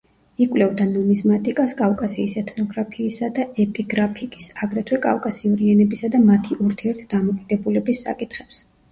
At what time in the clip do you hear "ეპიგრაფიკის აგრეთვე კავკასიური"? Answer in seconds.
3.63-5.69